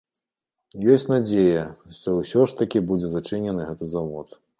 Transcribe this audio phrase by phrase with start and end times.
[0.93, 1.65] Ёсць надзея,
[1.97, 4.27] што ўсё ж такі будзе зачынены гэты завод.